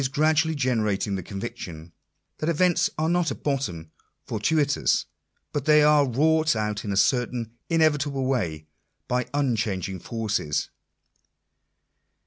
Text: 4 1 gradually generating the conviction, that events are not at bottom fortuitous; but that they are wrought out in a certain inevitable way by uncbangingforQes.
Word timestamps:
4 0.01 0.05
1 0.05 0.11
gradually 0.13 0.55
generating 0.55 1.13
the 1.13 1.21
conviction, 1.21 1.93
that 2.39 2.49
events 2.49 2.89
are 2.97 3.07
not 3.07 3.29
at 3.29 3.43
bottom 3.43 3.91
fortuitous; 4.25 5.05
but 5.53 5.65
that 5.65 5.71
they 5.71 5.83
are 5.83 6.09
wrought 6.09 6.55
out 6.55 6.83
in 6.83 6.91
a 6.91 6.97
certain 6.97 7.51
inevitable 7.69 8.25
way 8.25 8.65
by 9.07 9.25
uncbangingforQes. 9.25 10.69